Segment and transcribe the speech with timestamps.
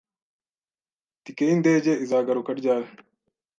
[1.23, 2.89] ticket y'indege izagaruka ryari,